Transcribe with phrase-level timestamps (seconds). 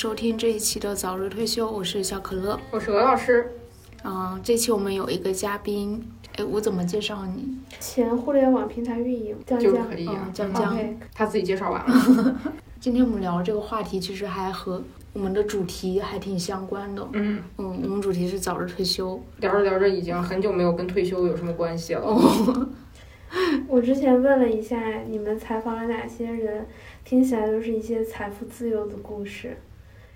[0.00, 2.58] 收听这一期的早日退休，我是小可乐。
[2.70, 3.52] 我是鹅老师，
[4.02, 6.02] 嗯，这期我们有一个嘉宾，
[6.38, 7.58] 哎，我怎么介绍你？
[7.78, 10.74] 前互联网平台运营江就江可以啊嗯，江江。
[11.12, 12.40] 他自己介绍完了。
[12.80, 17.06] 今天我们聊的这个话题，其实还和我们的主题还挺相关的。
[17.12, 19.22] 嗯，嗯，我们主题是早日退休。
[19.40, 22.00] 聊着聊着已经很久没有跟退休有什么关系了。
[22.00, 22.68] 哦，
[23.68, 26.66] 我之前问了一下你们采访了哪些人，
[27.04, 29.58] 听起来都是一些财富自由的故事。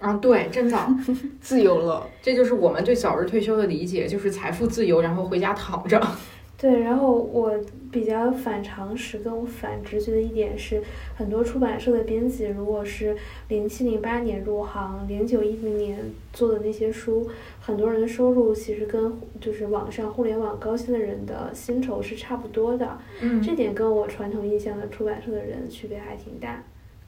[0.05, 0.79] 啊，对，真的，
[1.41, 2.07] 自由了。
[2.21, 5.99] 这就是我们对早日退休的理解，就是财富自由，然后回家躺着。
[6.57, 7.53] 对，然后我
[7.91, 10.83] 比较反常识跟我反直觉的一点是，
[11.17, 13.17] 很多出版社的编辑，如果是
[13.49, 15.99] 零七零八年入行，零九一零年
[16.33, 17.29] 做的那些书，
[17.61, 26.63] 很多人的收入其实跟就是网上互联网高薪的人的薪酬是差不多的，嗯这点跟我传统印象的出版社的人区别还挺大。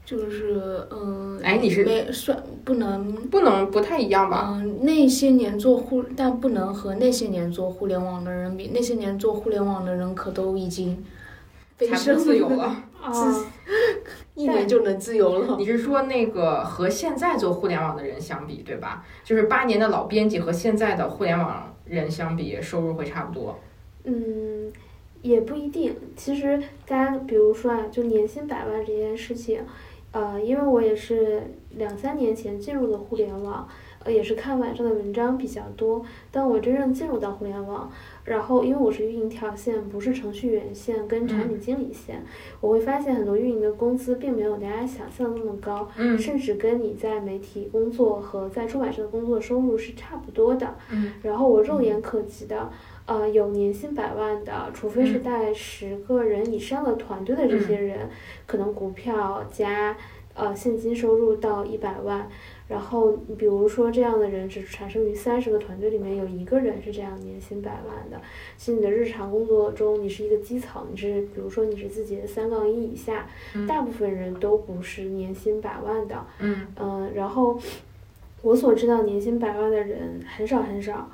[0.07, 4.53] 就是，嗯，哎你是没算不能，不能不太一样吧？
[4.53, 8.71] 嗯，那些年做互，但不能和那些年做互联网的人比。
[8.73, 11.03] 那些年做互联网的人可都已经
[11.75, 12.83] 飞财富升自由了。
[13.03, 13.11] 啊，
[14.33, 15.57] 一年就能自由了。
[15.57, 19.05] 你是说那个和现在做互联网的人相比，对吧？
[19.25, 23.59] 就是八年的老编辑和现在的互联网人相比，收入会差不多。
[24.05, 24.71] 嗯，
[25.21, 25.93] 也不一定。
[26.15, 29.59] 其实大家比如说啊，就年薪百万这件事情，
[30.11, 33.67] 呃，因为我也是两三年前进入的互联网，
[34.03, 36.03] 呃，也是看网上的文章比较多。
[36.31, 37.91] 但我真正进入到互联网，
[38.23, 42.23] 然后因为我是运营条线，不是程序员线跟产品经理线，
[42.61, 45.87] 我会发现很多运营的工资并没有大家想象的那么高。
[45.97, 50.75] 嗯甚至跟你在媒体工作和在出版社的工作收入是差不多的。
[50.89, 52.69] 嗯，然后我肉眼可及的，
[53.07, 58.09] 呃，有年薪百万的，除非是嗯带十个人以上的团队的这些人，
[58.45, 59.97] 可能股票加
[60.35, 62.29] 呃现金收入到一百万。
[62.67, 68.19] 然后，比如说这样的人只产生于三十个团队里面有一个人是这样年薪百万的。
[68.57, 73.25] 其实你的日常工作中，你是一个基层，你是比如说你是自己的三杠一以下，
[73.55, 76.21] 嗯大部分人都不是年薪百万的。
[76.39, 77.57] 嗯嗯，然后
[78.41, 81.09] 我所知道年薪百万的人很少很少，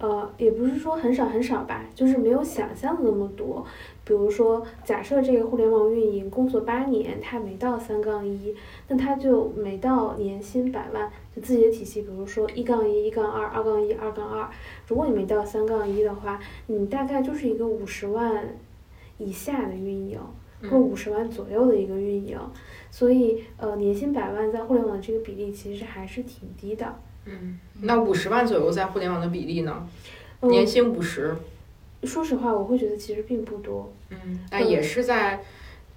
[0.00, 3.64] 呃，也不是说很少很少吧，就是没有想象的那么多。
[4.04, 8.52] 比如说，假设这个互联网运营工作八年，他没到三杠一，
[8.88, 11.08] 那他就没到年薪百万。
[11.36, 14.50] 就自己的体系，比如说一杠一、一杠二、二杠一、二杠二，
[14.88, 18.56] 如果你没到三杠一的话，你大概就是一个五十万
[19.18, 20.18] 以下的运营。
[20.62, 22.38] 或者五十万左右的一个运营，
[22.90, 26.94] 所以呃年薪百万在互联网这个比例其实还是挺低的。
[27.30, 29.88] 嗯，那五十万左右在互联网的比例呢？
[30.40, 31.36] 嗯，年薪五十，
[32.04, 33.92] 说实话，我会觉得其实并不多。
[34.10, 35.40] 嗯，那也是在，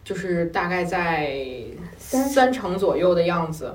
[0.03, 1.35] 就是大概在
[1.97, 3.73] 三三成左右的样子。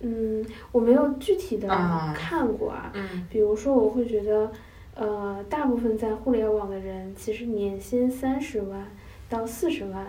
[0.00, 2.90] 嗯，我没有具体的啊看过啊。
[2.92, 4.52] 嗯比如说，我会觉得，
[4.94, 8.86] 呃，大部分在互联网的人其实年薪三十万
[9.30, 10.06] 到四十万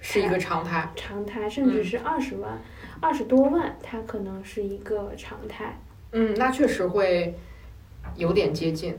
[0.00, 0.90] 是一个常态。
[0.96, 2.60] 常态，甚至是二十万、
[3.00, 5.78] 二十多万，它可能是一个常态。
[6.12, 7.34] 嗯，那确实会
[8.16, 8.96] 有点接近。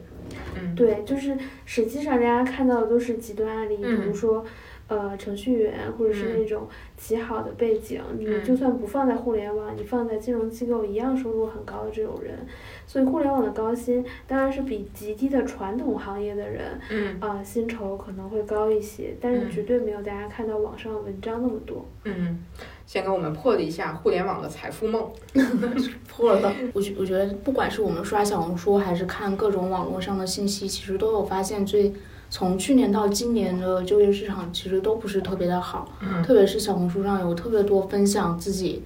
[0.55, 4.45] 嗯，对，就是实际上大家看到的都是极端案例，比如嗯说，
[4.91, 12.37] 呃，程序员或者是嗯那种极好的背景，你嗯就算不放在互联网，你放在金融机构一样收入很高的这种人，
[12.85, 21.85] 所以互联网的高薪当然是比极低的传统行业的人嗯啊、薪酬可能会高一些，但是嗯绝对没有大家看到网上文章那么多。
[22.03, 22.43] 嗯，
[22.85, 25.09] 先给我们破了一下互联网的财富梦。
[26.09, 26.53] 破了。
[26.73, 31.93] 我觉我觉得，不管是我们刷小红书，还是看各种网络上的信息，其实都有发现最。
[32.31, 38.81] 从去年到今年的就业市场其实都不是特别的好，嗯，特别是小红书上有特别多分享自己，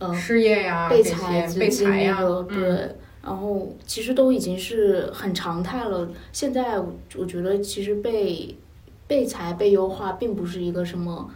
[0.00, 6.08] 呃，失业呀，被裁些被裁呀，对，然后其实都已经是很常态了。
[6.32, 8.58] 现在我我觉得其实被
[9.06, 11.30] 被裁被优化并不是一个什么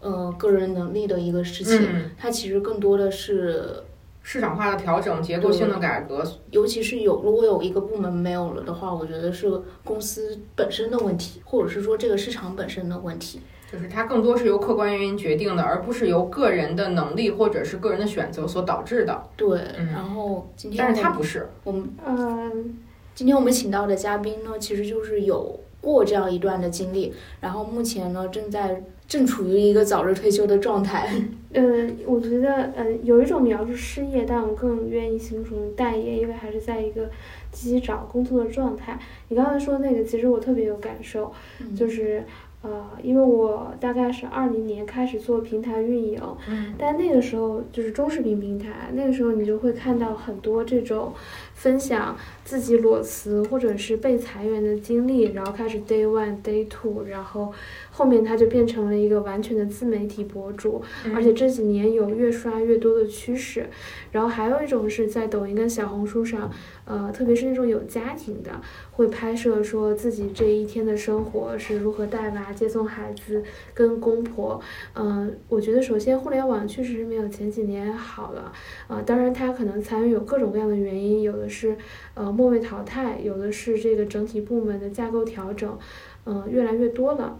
[0.00, 3.74] 呃个人能力的一个事情，嗯，它其实更多的是，
[4.22, 6.24] 市场化的调整、结构性的改革。
[6.50, 13.40] 尤其是有如果有一个部门没有了的话，我觉得是公司本身的问题，或者是说这个市场本身的问题。
[13.70, 19.22] 就是它更多是由客观原因决定的，而不是由个人的能力或者是个人的选择所导致的。
[19.34, 22.76] 对，嗯然后今天但是它不是，我们嗯，
[23.14, 31.06] 今天我们请到的嘉宾呢，其实就是有过这样一段的经历，然后目前呢正在正处于一个早日退休的状态。
[31.52, 37.10] 呃，我觉得，呃，有一种描述失业，但我更愿意形容待业，因为还是在一个
[37.50, 38.98] 积极找工作的状态。
[39.28, 41.30] 你刚才说那个，其实我特别有感受，
[41.60, 42.24] 嗯就是，
[42.62, 46.18] 呃，因为我大概是二零年开始做平台运营，
[46.48, 51.12] 嗯但那个时候就是中视频平台，那个时候你就会看到很多这种
[51.54, 52.16] 分享
[52.46, 57.52] 自己裸辞或者是被裁员的经历，然后开始 day one day two，然后
[57.92, 63.66] 后面他就变成了一个完全的自媒体博主，嗯而且这几年有越刷越多的趋势。
[64.10, 66.50] 然后还有一种是在抖音跟小红书上，
[66.84, 68.50] 呃，特别是那种有家庭的，
[68.90, 73.42] 会拍摄说自己这一天的生活是如何带娃、接送孩子、
[73.72, 74.60] 跟公婆。
[74.94, 78.52] 嗯、我觉得首先互联网确实是没有前几年好了，
[78.88, 81.76] 啊、当然它可能参与有各种各样的原因，有的是
[82.14, 85.78] 呃末位淘汰，有的是这个整体部门的架构调整，
[86.24, 87.38] 嗯、越来越多了。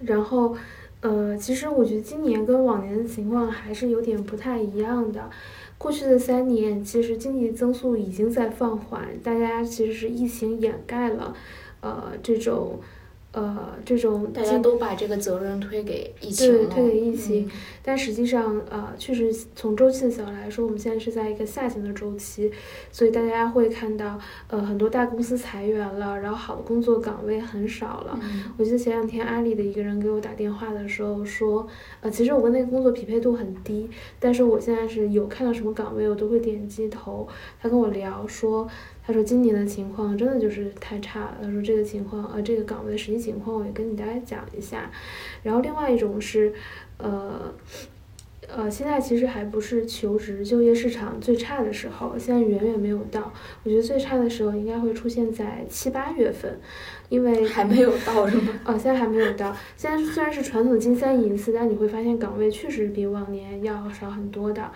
[0.00, 0.56] 然后，
[1.00, 5.30] 呃，其实我觉得今年跟往年的情况还是有点不太一样的。
[5.78, 11.34] 过去的三年，其实经济增速已经在放缓，大家其实是疫情掩盖了，
[11.80, 12.80] 呃，这种，
[13.36, 13.54] 呃，
[13.84, 17.50] 这种大家都把这个责任推给疫情，对推给疫情嗯
[17.82, 22.50] 但实际上，呃，确实从周期的角度来说，我们现在是在一个下行的周期，
[22.90, 24.18] 所以大家会看到，
[24.48, 28.18] 呃，很多大公司裁员了，然后好的工作岗位很少了。
[28.22, 31.68] 嗯我记得前两天阿里的一个人给我打电话的时候说，
[32.00, 33.88] 呃，其实我跟那个工作匹配度很低，
[34.18, 37.28] 但是我现在是有看到什么岗位我都会点击投。
[37.60, 38.66] 他跟我聊说，
[39.06, 41.38] 他说今年的情况真的就是太差了。
[41.42, 44.90] 他说这个情况，呃，这个岗位的实际情况我也跟你大家讲一下。
[45.42, 46.52] 然后另外一种是，
[46.98, 47.52] 呃。
[48.48, 53.32] 呃，现在其实还不是求职就业市场最差的时候，现在远远没有到。
[53.64, 56.56] 我觉得最差的时候应该会出现在七八月份，
[57.08, 58.52] 因为还没有到是吗？
[58.64, 59.56] 哦，现在还没有到。
[59.76, 64.70] 现在虽然是传统的金三银四，但你会发现岗位确实比往年要少很多的。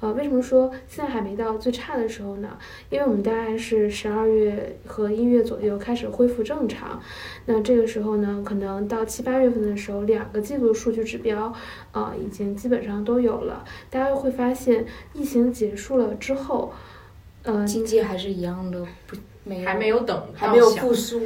[0.00, 2.58] 呃，为什么说现在还没到最差的时候呢？
[2.90, 7.00] 因为我们大概是十二月和一月左右开始恢复正常，
[7.46, 11.52] 那这个时候呢，可能到七八月份的时候，两个季度数据指标，
[11.92, 13.64] 啊、已经基本上都有了。
[13.90, 16.72] 大家会发现，疫情结束了之后，
[17.44, 21.20] 呃，经济还是一样的，不没有还没有等还没有复苏，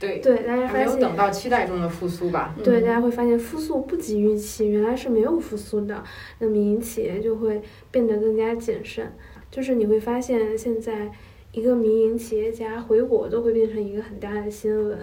[0.00, 2.54] 对，对大家发现还没有等到期待中的复苏吧。
[2.64, 6.02] 对，嗯大家会发现复苏不及预期，原来是没有复苏的，
[6.38, 7.60] 那民营企业就会
[7.90, 9.12] 变得更加谨慎。
[9.50, 11.12] 就是你会发现，现在
[11.52, 14.96] 一个民营企业家回国都会变成一个很大的新闻，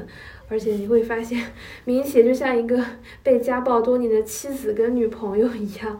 [0.47, 1.37] 而且你会发现，
[1.85, 2.83] 民营企业就像一个
[3.21, 5.99] 被家暴多年的妻子跟女朋友一样，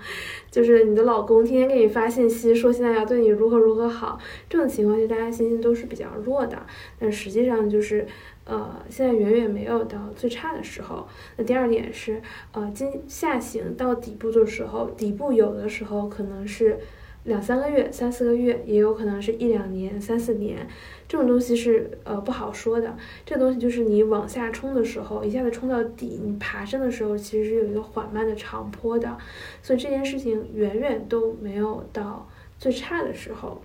[0.50, 4.17] 就是你的老公天天给你发信息说现在要对你如何如何好，
[4.50, 6.65] 这种情况下大家信心都是比较弱的，
[6.97, 8.07] 但实际上就是。
[8.47, 11.05] 呃，现在远远没有到最差的时候。
[11.35, 12.21] 那第二点是，
[12.53, 16.79] 呃，经下行到底部的时候，底部有的时候可能是
[17.25, 20.65] 两三个月、三四个月，也有可能是一两年、三四年。
[21.09, 22.95] 这种东西是呃不好说的。
[23.25, 29.17] 这东西就是你往下冲的时候，一下子冲到底，你爬升的时候其实是有一个缓慢的长坡的。
[29.61, 32.27] 所以这件事情远远都没有到
[32.57, 33.61] 最差的时候。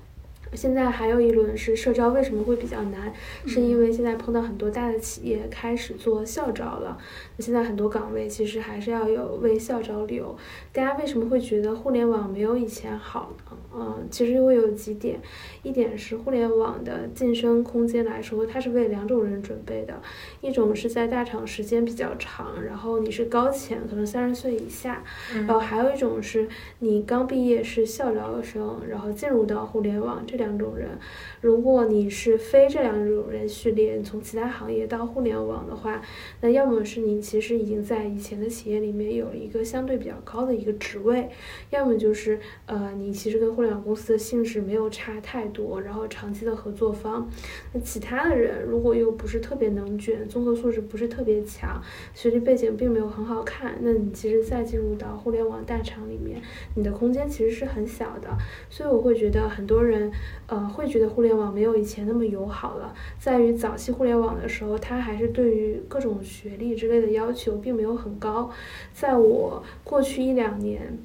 [0.54, 3.12] 现在还有一轮是社招为什么会比较难，
[3.46, 6.99] 是因为现在碰到很多大的企业开始做校招了。
[7.37, 10.37] 那现在很多岗位其实还是要有为校招留。
[10.72, 13.56] 大家为什么会觉得互联网没有以前好呢？
[13.75, 15.18] 嗯，其实会有几点，
[15.62, 20.00] 一点是互联网的晋升空间来说，它是为两种人准备的，
[20.42, 25.02] 一种是在大厂时间比较长，然后你是高潜，可能三十岁以下，
[25.35, 26.47] 嗯然后还有一种是
[26.80, 30.99] 你刚毕业是校招生，然后进入到互联网这两种人。
[31.42, 36.00] 如果你是非这两种人序列，从其他行业到互联网的话，
[36.40, 41.28] 那要么是你其实已经在以前的企业里面有一个相对比较高的一个职位，
[41.70, 47.28] 要么就是呃你其实跟互联网公司的性质没有差太多，然后长期的合作方。
[47.72, 51.82] 那其他的人如果又不是特别能卷，综合素质不是特别强，
[52.14, 56.40] 学历背景并没有很好看，那你其实再进入到互联网大厂里面，
[56.76, 58.28] 你的空间其实是很小的。
[58.70, 60.12] 所以我会觉得很多人，
[60.46, 68.51] 呃，会觉得互联网没有以前那么友好了，在于早期互联网的时候，它还是对于各种学历之类的要求并没有很高。
[68.93, 70.99] 在我过去一两年。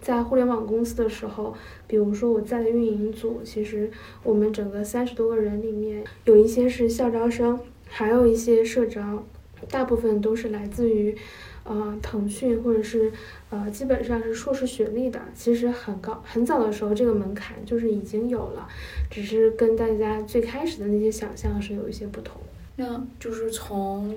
[0.00, 1.54] 在互联网公司的时候，
[1.86, 3.90] 比如说我在的运营组，其实
[4.22, 7.58] 我们整个三十多个人里面，有一些是校招生，
[7.88, 9.24] 还有一些社招，
[9.70, 11.16] 大部分都是来自于，
[11.64, 13.10] 呃，腾讯或者是
[13.50, 15.20] 呃，基本上是硕士学历的。
[15.34, 18.68] 其实很高，很早的时候这个门槛就是已经有了，
[19.10, 22.40] 只是跟大家最开始的那些想象是有一些不同。
[22.76, 24.14] 那就是从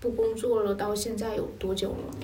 [0.00, 2.14] 不工作了到现在有多久了？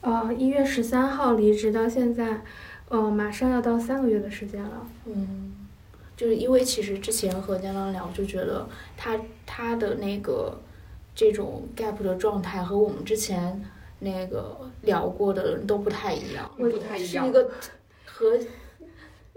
[0.00, 2.42] 呃，一月十三号离职到现在，
[2.88, 4.86] 呃，马上要到三个月的时间了。
[5.04, 5.52] 嗯，
[6.16, 10.58] 就是因为其实之前和江江聊，就觉得他他的那个
[11.14, 13.62] 这种 gap 的状态和我们之前
[14.00, 17.32] 那个聊过的人都不太一样，不太一样是一。
[17.32, 17.50] 个
[18.04, 18.38] 和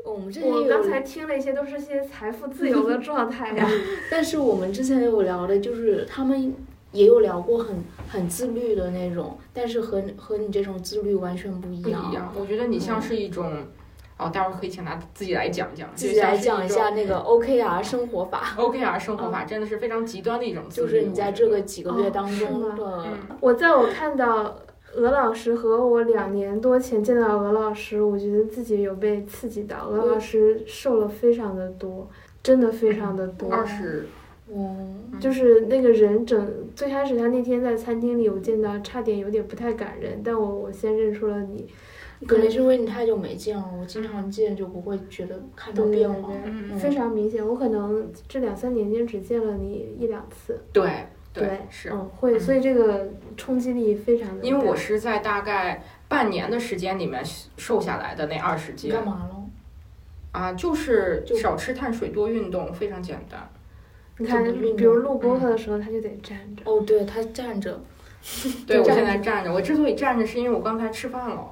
[0.03, 3.69] 我们之前我刚才听了一些都是些财富自由的状态呀。
[4.09, 6.53] 但是我们之前有聊的，就是他们
[6.91, 7.75] 也有聊过很
[8.09, 12.11] 很自律的那种，但是和和你这种自律完全不一样不。
[12.11, 13.45] 一样，我觉得你像是一种，
[14.21, 24.55] 哦，待会儿可以请他自己来讲讲，自己来讲一下那个 OKR 生活法， OKR 生活法，真的是非常极端的一种自律，就是你在这个几个月当中的，嗯我在我看到
[24.93, 29.87] 鹅老师和我两年多前见到鹅老师，我觉得自己有被刺激到。
[29.87, 32.07] 鹅老师瘦了非常的多，
[32.43, 33.49] 真的非常的多。
[33.51, 34.05] 二十，
[34.53, 41.65] 嗯，就是那个人整最开始他那天在餐厅里我见到，差点有点不太感人，但我我先认出了你。
[42.27, 46.31] 可能是因为你太久没见了，我经常见就不会觉得看到变化。
[46.79, 47.45] 非常明显。
[47.45, 50.59] 我可能这两三年间只见了你一两次。
[50.71, 54.45] 对对是，嗯，会，所以这个冲击力非常的。
[54.45, 57.23] 因为我是在大概半年的时间里面
[57.57, 59.37] 瘦下来的那二十斤干嘛了？
[60.31, 63.49] 啊，就是少吃碳水，多运动，非常简单。
[64.17, 64.43] 你看
[64.75, 66.63] 比如录播客的时候，他就得站着。
[66.65, 67.81] 哦，对他站着，
[68.67, 71.51] 对我现在站着，我之所以站着，是因为我刚才吃饭了，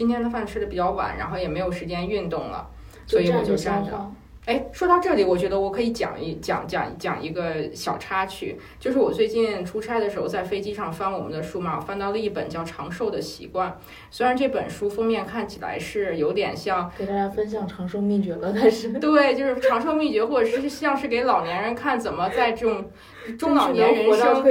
[0.00, 2.66] 今天的饭吃的比较晚，然后也没有时间运动了，
[3.06, 4.10] 所以我就站着。
[4.46, 13.68] 哎，说到这里，我觉得我可以讲一讲讲讲一个小插曲，就是我最近出差的时候，在飞机上翻我们的书嘛，我翻到了一本叫《长寿的习惯》。
[14.10, 22.90] 虽然这本书封面看起来是有点像，给大家分享长寿秘诀了，但是对，就是长寿秘诀，或者是像是给老年人看怎么在这种
[23.38, 24.42] 中 老年人生？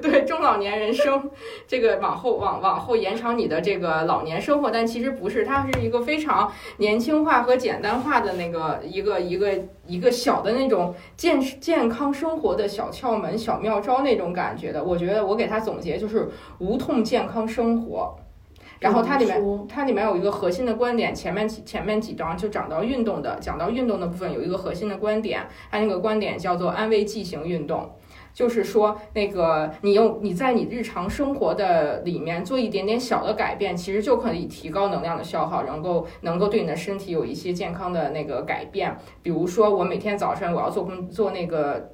[0.00, 1.30] 对中老年人生
[1.66, 9.52] 这个往后往往后延长你的这个老年生活，但其实不是，它是一个非常年轻化和简单化的那个一个一个
[9.86, 14.82] 一个小的那种健健康生活的小窍门、小妙招那种感觉的。
[14.82, 16.28] 我觉得我给它总结就是
[16.58, 18.16] 无痛健康生活。
[18.80, 27.88] 然后它里面它里面有一个核心的观点，前面几前面几章就讲到运动的，讲到运动的部分有一个核心的观点，它那个观点叫做安慰剂型运动。
[28.32, 38.96] 就是说，那个你用你在你日常生活的里面做一点点小的改变，其实就可以提高能量的消耗，能够能够对你的身体有一些健康的那个改变。
[39.22, 41.90] 比如说，我每天早上我要做工做那个。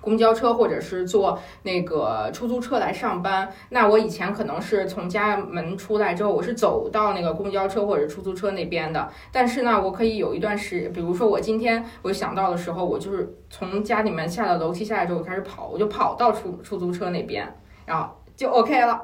[0.00, 9.08] 公交车或者是坐那个出租车来上班，那我以前可能是从家门出来之后，我是走到那个公交车或者出租车那边的。
[9.30, 17.46] 但是呢，我可以有一段时，比如说我今天我想到的时候，我就是从家里面下了楼梯下来之后，我开始跑，我就跑到出出租车那边，
[17.84, 19.02] 然后就 OK 了。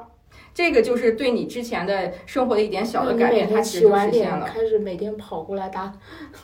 [0.53, 4.45] 这个就是对你之前的生活的一点小的改变，它其实就实现了。
[4.47, 5.93] 开始每天跑过来打，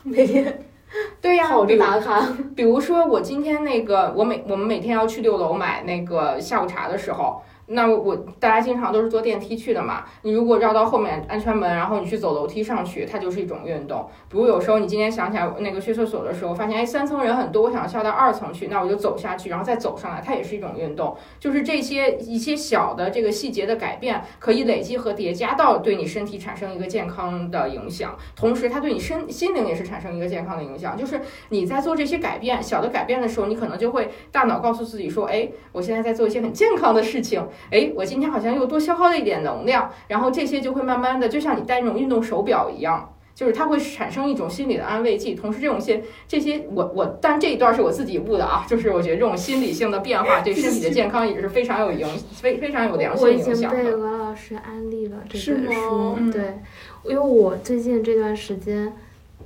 [0.04, 0.64] 每天
[1.20, 2.26] 对呀、啊，好打卡。
[2.54, 10.04] 比如说我今天那个，我每我们每天要去六楼买那个下午茶的时候，那我大家经常都是坐电梯去的嘛。
[10.22, 14.06] 你如果绕到后面安全门，然后你去走楼梯上去，它就是一种运动。
[14.28, 21.16] 比如有时候你今天想起来那个去厕所的时候，发现哎三层人很多，我想下到二层去，那我就走下去，然后再走上来，它也是一种运动。
[21.40, 30.96] 就是这些一些小的这个细节的改变，可以累积和叠加到对你身体产生一个健康的影响，同时它对你身心灵也是产生一个健康的影响。
[30.96, 43.10] 就是你在做这些改变小的改变的时候，你可能就会大脑告诉自己说，哎，我现在在做一些很健康的事情，哎，我今天好像又多消耗了一点能量，然后这些就会慢慢的，就像你戴那种运动手表一样。
[43.34, 53.82] 就是它会产生一种心理的安慰剂，同时这种些这些我我，但这一段是我自己悟的啊，就是我觉得这种心理性的变化对身体的健康也是非常有影非非常有良性我已经影响的。
[53.82, 56.60] 被鹅老师安利了这本书，嗯对，
[57.02, 58.92] 因为我最近这段时间，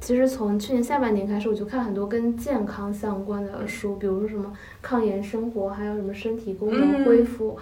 [0.02, 7.56] 其实从去年下半年开始，我就看很多跟健康相关的书，比如说什么抗炎生活，还有什么身体功能嗯恢复。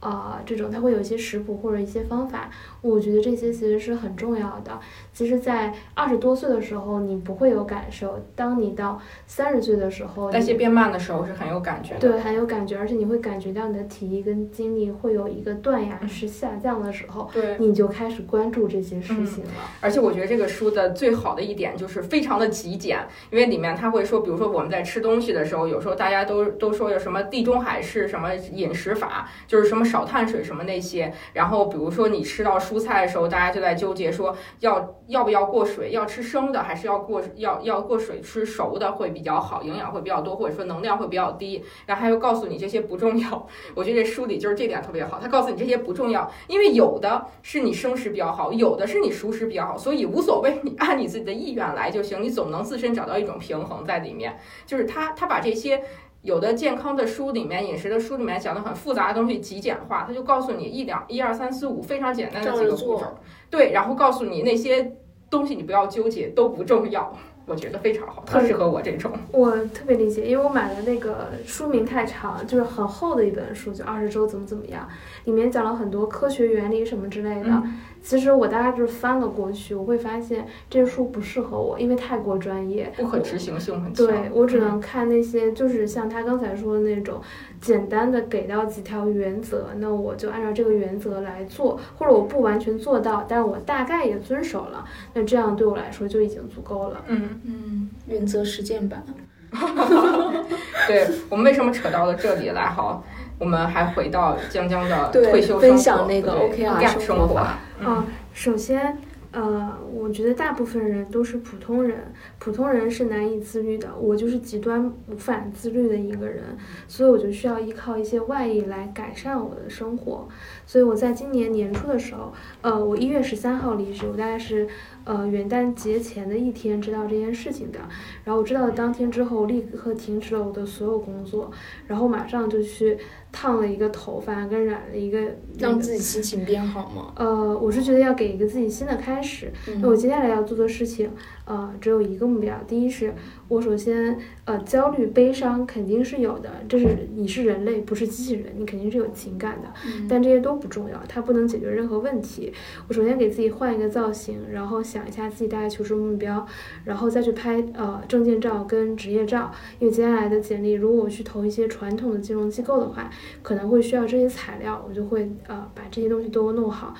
[0.00, 4.80] 啊、这种它会有一些食谱或者一些方法，我觉得这些其实是很重要的。
[5.20, 12.00] 其实，在二十多岁的时候，你不会有感受；当你到三十岁的时候，代谢变慢的时候是很有感觉的。
[12.00, 19.50] 对，很有感觉，而且你会感觉到你的体力跟精力会有一个断崖式下降的时候，对，你就开始关注这些事嗯情了。
[19.82, 22.98] 而且我觉得这个书的最好的一点就是非常的极简，
[23.30, 31.12] 因为里面他会说，比如说我们在吃东西的时候，有时候大家都都说有什么地中海式什么饮食法，就是什么少碳水什么那些。
[31.34, 41.62] 然后比如说你吃到蔬菜的时候，大家就在纠结说要要不要过水，要吃生的还是要过要要过水吃熟的会比较好，营养会比较多，或者说能量会比较低。
[41.86, 43.46] 然后他又告诉你这些不重要。
[43.74, 54.38] 我觉得这书里就是这点特别好，他告诉你这些不重要，因为有的是你生食比较好，有的是你熟食比较好，所以无所谓，你按你自己的意愿来就行，你总能自身找到一种平衡在里面。
[54.64, 55.82] 就是他他把这些
[56.22, 64.92] 有的健康的书里面、饮食的书里面讲的很复杂的东西极简化，他就告诉你一两一二三四五非常简单的几个步骤，对，然后告诉你那些
[65.30, 67.16] 东西你不要纠结，都不重要。
[67.46, 69.10] 我觉得非常好，特适合我这种。
[69.32, 74.86] 我特别理解，因为我买的那个书名太长，就是很厚的一本书，就二十周怎么怎么样，
[75.24, 77.62] 里面讲了很多科学原理什么之类的。
[78.02, 84.06] 其实我大概就是翻了过去，我会发现这书不适合我，因为太过专业，不可执行性很强。
[84.06, 87.20] 对我只能看那些，就是像他刚才说的那种
[87.60, 97.04] 简单的给到几条原则，那我就按照这个原则来做，或者我不完全做到，但是我大概也遵守了，那这样对我来说就已经足够了。
[97.06, 99.04] 嗯嗯，原则实践版。
[100.86, 102.66] 对我们为什么扯到了这里来？
[102.66, 103.04] 好。
[103.38, 107.40] 我们还回到江江的退休生活分享那个 OKR 生活
[107.84, 108.06] 啊。
[108.32, 108.96] 首先，
[109.32, 113.94] 呃，我觉得大部分人都是普通人，普通人是难以自律的。
[113.96, 116.42] 我就是极端无法自律的一个人，
[116.88, 120.28] 所以我就需要依靠一些外力来改善我的生活。
[120.66, 122.32] 所以我在今年年初的时候，
[122.62, 124.68] 呃，我一月十三号离职，我大概是。
[125.04, 127.78] 呃，元旦节前的一天知道这件事情的，
[128.24, 131.50] 然后我知道了当天之后，立刻停止了我的所有工作，
[131.86, 132.98] 然后马上就去
[133.32, 135.18] 烫了一个头发，跟染了一个，
[135.58, 137.12] 让自己心情变好吗？
[137.16, 139.50] 呃，我是觉得要给一个自己新的开始。
[139.80, 141.10] 那我接下来要做的事情，
[141.46, 142.54] 呃，只有一个目标。
[142.68, 143.14] 第一是，
[143.48, 149.68] 我首先，呃，焦虑、悲伤肯定是有的，这是你是人类，不是机器人，你肯定是有情感的。
[150.08, 152.52] 但这些都不重要，它不能解决任何问题。
[152.86, 154.82] 我首先给自己换一个造型，然后。
[154.90, 156.44] 想一下自己大概求职目标，
[156.84, 163.08] 然后再去拍呃证件照跟职业照，因为接下来的简历如果我去投一些传统的金融机构的话，
[163.42, 166.92] 可能会需要这些材料，我就会呃把这些东西都弄好，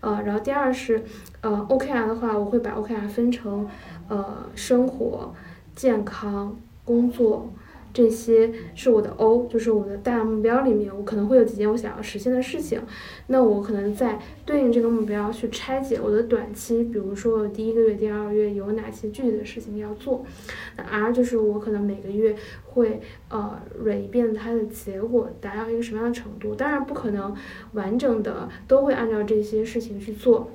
[0.00, 1.02] 呃，然后第二是
[1.40, 3.66] 呃 OKR 的话，我会把 OKR 分成
[4.08, 5.34] 呃生活、
[5.74, 7.50] 健康、工作。
[7.92, 12.80] 这些是我的 O，就是我的大目标里面，我可能会有几件我想要实现的事情。
[13.28, 20.24] 那我可能在对应这个目标去拆解我的短期，比如说第一个月、第二个月有哪些具体的事情要做。
[20.76, 26.54] 那 R 就是我可能每个月会呃捋一遍它的结果达到一个什么样的程度。
[26.54, 27.34] 当然不可能
[27.72, 30.50] 完整的都会按照这些事情去做，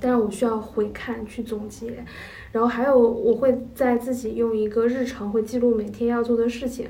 [0.00, 2.04] 但是我需要回看去总结。
[2.52, 6.88] 然后还有，我会在自己用一个日程，会记录每天要做的事情。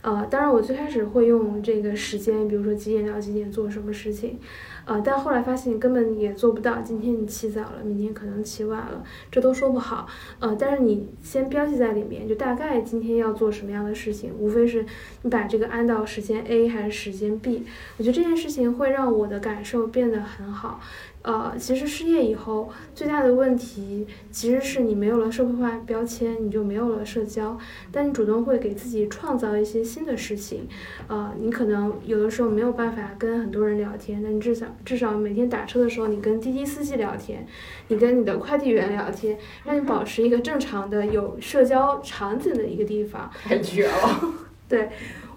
[0.00, 4.38] 呃，当然我最开始会用这个时间，比如说几点到几点做什么事情。
[4.84, 6.78] 呃，但后来发现根本也做不到。
[6.82, 10.06] 今天你起早了，明天可能起晚了，这都说不好。
[10.38, 14.86] 呃，但是你先标记在里面，就大概今天要做什么样的事情，无非是
[15.22, 17.64] 你把这个按到时间 A 还是时间 B。
[17.98, 20.80] 我觉得这件事情会让我的感受变得很好。
[21.22, 27.58] 呃，其实失业以后最大的问题其实是你没有了社会化标签，你就没有了社交。
[27.90, 30.68] 但你主动会给自己创造一些新的事情。
[31.08, 37.46] 呃，你可能有的时候没有办法跟很多人聊天，但你至少至少每天打车的时候，你跟滴滴司机聊天，
[37.88, 43.30] 你跟你的快递员聊天，让你保持一个正常的有社交场景的一个地方。
[43.44, 44.34] 太绝了。
[44.68, 44.88] 对。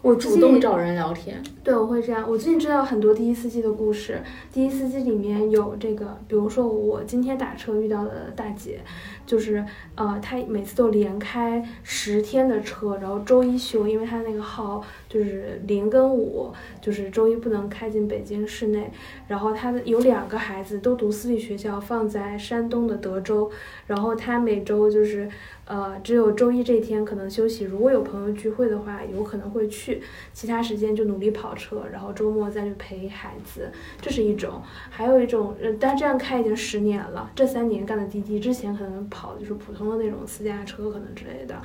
[0.02, 2.26] 我主动找人聊天，对，我会这样。
[2.28, 4.20] 我最近知道很多滴滴司机的故事，
[4.52, 8.80] 滴滴司机里面有这个，比如说我今天打车遇到的大姐。
[9.26, 9.64] 就是
[9.96, 18.92] 呃，他每次都连开十天的车，然后周一休，因为他那个号就是零跟五，就是周一不能开进北京市内。
[19.28, 23.50] 然后他有两个孩子都读私立学校，放在山东的德州。
[23.88, 25.30] 然后他每周就是
[25.66, 27.64] 呃，只有周一这天可能休息。
[27.64, 30.02] 如果有朋友聚会的话，有可能会去，
[30.34, 33.72] 其他时间就努力跑车，然后周末再去陪孩子。
[34.02, 39.38] 这是一种，还有一种，但这样开已经十年了，这三年干的滴滴，之前可能跑。
[39.42, 41.60] 就是普通的那种私家车可能之类的，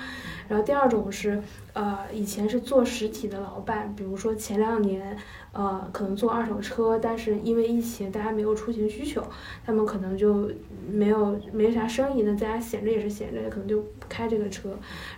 [0.49, 1.43] 然后第二种是，
[1.75, 5.15] 呃，以前是做实体的老板，比如说前两年，
[5.53, 9.23] 呃，可能做二手车，但是因为疫情大家没有出行需求，
[9.65, 10.51] 他们可能就
[10.91, 14.71] 没有没啥生意，那在家闲着也是闲着，可能就不开这个车。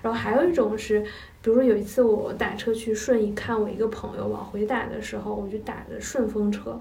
[0.03, 1.01] 然后还有一种是，
[1.41, 6.79] 比如说有一次我打车去顺义看我一个朋友，往回打的时候，我就打的顺风车。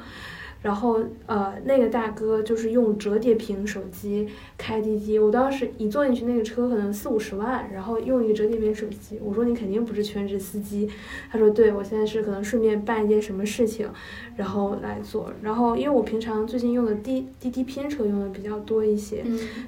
[0.68, 4.28] 然后，呃，那个大哥就是用折叠屏手机
[4.58, 5.18] 开滴滴。
[5.18, 9.18] 我当时一坐进去，那个车可能四五十万，然后用一个折叠屏手机。
[9.24, 10.90] 我说你肯定不是全职司机。
[11.32, 13.90] 他说对，我现在是可能顺便办一件什么事情，
[14.36, 15.32] 然后来做。
[15.42, 19.24] 然后因为我平常最近用的滴滴滴拼车用的比较多一些，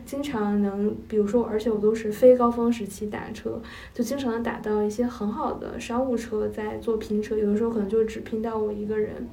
[0.05, 3.61] 经常能，比如说，而且我都是非高峰时期打车，
[3.93, 7.37] 就经常能打到一些很好的商务车在做拼车。
[7.37, 9.29] 有的时候可能就只拼到我一个人。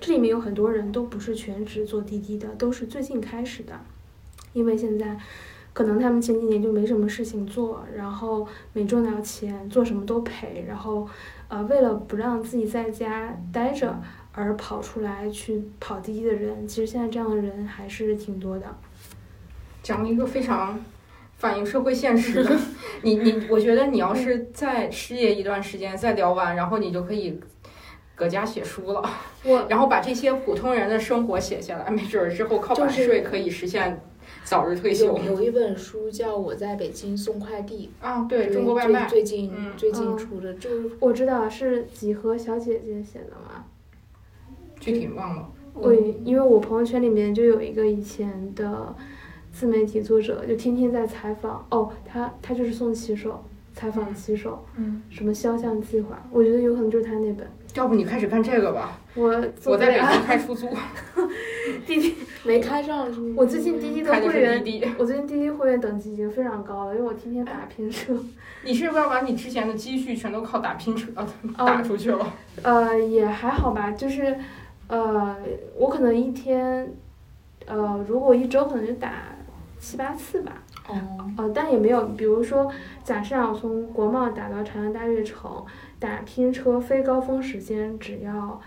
[0.00, 3.78] 这里面有很多人都不是全职做滴滴的，都是最近开始的，
[4.54, 5.16] 因为现在，
[5.74, 11.06] 可能他们前几年就没什么事情做，然后没赚到钱，做什么都赔，然后
[11.48, 14.00] 呃为了不让自己在家待着
[14.32, 18.66] 而跑出来去跑滴滴的人，其实现在这样的人还是挺多的。
[19.82, 20.78] 讲了一个非常
[21.36, 22.56] 反映社会现实的，
[23.02, 27.38] 你你，我觉得你要是再失业一段时间再聊完，然后你就可以
[28.20, 29.02] 搁家写书了，
[29.44, 33.98] 我然后把这些普通人的生活写下来，没准儿之后靠版就是税可以实现
[34.44, 38.26] 早日退休有有一本书叫《我在北京送快递》，啊。
[38.28, 43.64] 对对中国外卖，最最近、嗯最近嗯出的，就是我知道是几何小姐姐写的嘛，
[44.78, 45.48] 具体忘了。
[45.72, 48.94] 我因为我朋友圈里面就有一个以前的
[49.50, 57.46] 自媒体作者，就天天在采访哦，他他就是送骑手，采访骑手，嗯，什么肖像计划，我觉得有可能就是他那本。
[57.74, 58.98] 要不你开始干这个吧？
[59.14, 59.28] 我
[59.64, 60.68] 我在北了京开出租，
[61.86, 64.88] 滴滴，没开上是吗我最近滴滴的会员，滴滴。
[64.98, 68.12] 我最近滴滴会员等级已经非常高了，因为我天天打拼车。
[68.64, 71.24] 你是不是要把你之前的积蓄全都靠打拼车呃
[71.58, 72.32] 哦打出去了？
[72.62, 74.36] 呃，也还好吧，就是，
[74.88, 75.36] 呃，
[75.76, 76.92] 我可能一天，
[77.66, 79.12] 呃，如果一周可能就打
[79.78, 82.70] 七八次吧，哦，呃，但也没有，比如说，
[83.04, 85.64] 假设让我从国贸打到长安大悦城，
[85.98, 88.60] 打拼车非高峰时间只要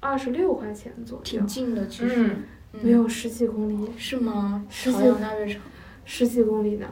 [0.00, 1.22] 二十六块钱左右。
[1.24, 2.30] 挺，近的，其实、嗯，
[2.72, 2.80] 嗯。
[2.82, 4.64] 没有十几公里，是吗？
[4.68, 5.60] 朝十几阳大悦城。
[6.04, 6.86] 十几公里呢，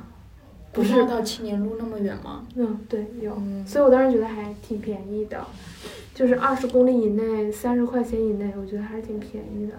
[0.72, 2.44] 不是到青年路那么远吗？
[2.56, 5.46] 嗯，对，有，嗯，所以我当时觉得还挺便宜的，
[6.14, 9.74] 就是二十公里以内，三十块钱以内，我觉得还是挺便宜的。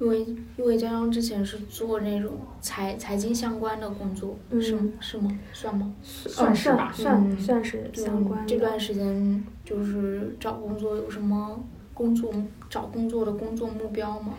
[0.00, 0.20] 因为
[0.56, 5.38] 因为江江之前是做那种财财经相关的工作，嗯是吗是吗？
[5.52, 5.94] 算吗？
[6.02, 8.46] 算是吧算算嗯算是相关的。
[8.46, 11.58] 这段时间就是找工作有什么
[11.94, 12.32] 工作
[12.70, 14.34] 找工作的工作目标吗？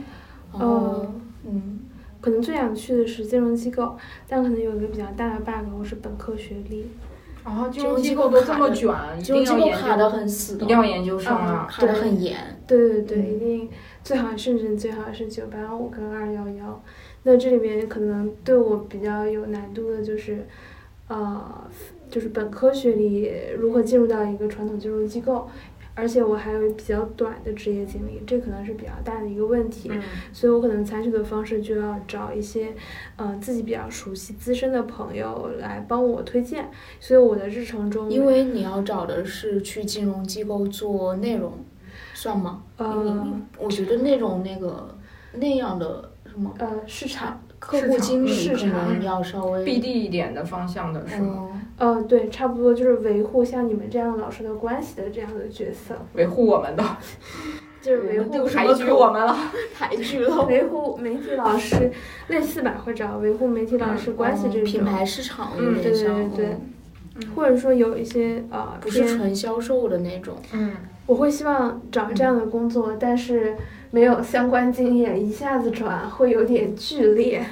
[0.54, 1.14] 然后呃，
[1.46, 1.80] 嗯，
[2.22, 6.88] 可能最想去的是金融机构，但可能有一个比较大的 bug，我是本科学历。
[7.44, 11.68] 然后金金融机构都这么卷，一金融机构卡的，很死的，一定要研究生啊。
[11.70, 12.38] 卡的对很严。
[12.68, 13.70] 对对对，嗯一定
[14.04, 16.84] 最好甚至最好是九八五跟二幺幺。
[17.24, 20.48] 那这里面可能对我比较有难度的就是，
[21.08, 21.68] 呃，
[22.10, 25.50] 就是本科学历如何进入到一个传统金融机构，
[26.00, 29.90] 而且我还有比较短的职业经历，这可能是比较大的一个问题。
[29.92, 32.74] 嗯，所以我可能采取的方式就要找一些，
[33.18, 36.70] 呃，自己比较熟悉、资深的朋友来帮我推荐。
[37.02, 41.52] 所以我的日程中，因为你要找的是去金融机构做内容，
[42.14, 42.64] 算吗？
[42.78, 44.98] 呃你你我觉得那种那个
[45.34, 51.62] 那样的什么呃市场，客户经理可市场能要稍微 BD 一点的方向的是吗？
[51.80, 56.84] 嗯，呃对，差不多就是维护像你们这样的老师的关系的这样的角色，维护我们的，
[57.82, 59.36] 就是维护抬举我们了。
[59.74, 61.92] 抬举了维护媒体老师，
[62.28, 66.46] 类似吧，或者维护媒体老师关系这种，嗯品牌市场嗯对对对
[67.16, 70.36] 嗯或者说有一些呃不是纯销售的那种。
[70.54, 70.72] 嗯，
[71.06, 73.56] 我会希望找这样的工作，但是
[73.92, 77.44] 没有相关经验，一下子转会有点剧烈。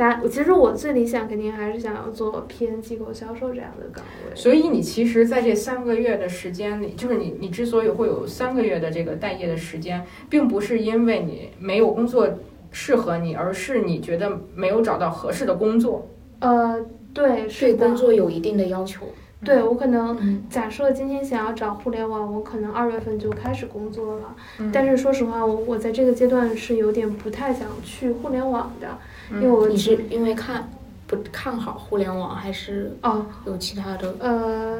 [0.00, 4.34] 但其实我最理想肯定还是想要做偏机构销售这样的岗位。
[4.34, 12.26] 所以你其实在这三个月的时间里，就是你你之所以会有三个月的这个待业的时间，并不是因为你没有工作
[12.70, 16.08] 适合你，而是你觉得没有找到合适的工作。
[16.38, 16.82] 呃，
[17.12, 19.04] 对，是的对工作有一定的要求。
[19.44, 24.34] 对我可能嗯，假设今天想要找互联网，我可能二月份就开始工作了。
[24.58, 28.98] 嗯但是说实话，我我在这个阶段是有点不太想去互联网的，
[29.32, 30.68] 因为我你是因为看
[31.06, 34.14] 不看好互联网，还是哦有其他的？
[34.18, 34.78] 呃，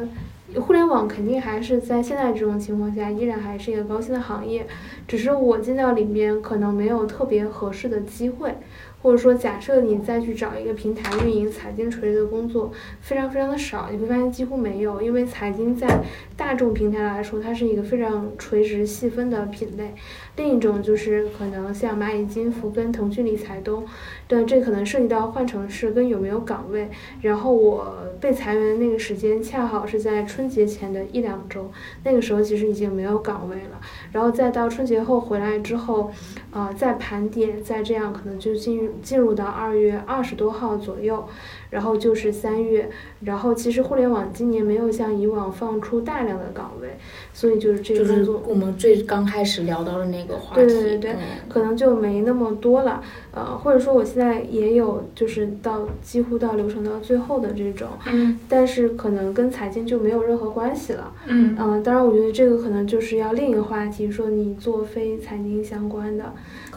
[0.61, 4.67] 互联网肯定还是在现在这种情况下，依然还是一个高薪的行业，
[5.09, 8.55] 只是我进到里面可能没有特别合适的机会，
[9.03, 16.03] 或者说假设你再去找一个平台运营财经垂直的工作，非常非常的少，你会发现几乎没有，因为财经在
[16.37, 19.95] 大众平台来说，它是一个非常垂直细分的品类。
[20.37, 23.85] 另一种就是可能像蚂蚁金服跟腾讯理财都，
[24.27, 26.89] 但这可能涉及到换城市跟有没有岗位。
[27.21, 31.71] 然后我被裁员的那个时间恰好是在春节前的一两周，
[32.05, 33.81] 那个时候其实已经没有岗位了。
[34.13, 36.11] 然后再到春节后回来之后，
[36.53, 41.27] 呃，再盘点，再这样可能就进入进入到二月二十多号左右，
[41.71, 42.91] 然后就是三月。
[43.21, 46.97] 然后其实互联网今年没有像以往放出大量的岗位，
[47.35, 48.43] 所以就是这个工作。
[48.47, 50.63] 我们最刚开始聊到的那个话题。
[50.63, 51.17] 对对对对嗯
[51.49, 61.13] 可能就没那么多了，呃，或者说我现在也有就是到几乎到流程到最后的这种，嗯但是可能跟财经就没有任何关系了。
[61.27, 66.33] 嗯嗯、当然我觉得这个可能就是要另一个话题，说你做非财经相关的，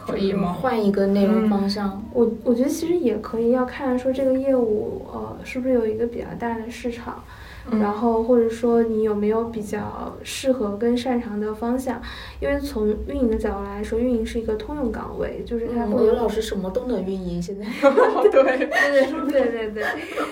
[0.06, 0.52] 可以吗？
[0.52, 2.02] 换一个内容嗯方向。
[2.12, 7.24] 我我觉得其实也可以，要看说这个业务呃是不是有一个比较大的市场，
[7.70, 12.00] 嗯然后或者说你有没有比较适合跟擅长的方向，
[12.40, 17.64] 因为从运营的角度来说，运营是一个通用岗位，就是他嗯，会有我老师什么都能运营，现在
[18.30, 19.84] 对，对对对对对。